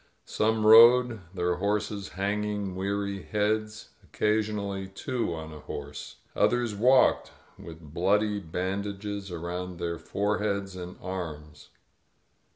[0.25, 6.15] Some rode, their horses hanging we&ry heads— occasionally two on a horse.
[6.35, 11.69] Others walked, with bloody bandages around their foreheads and arms.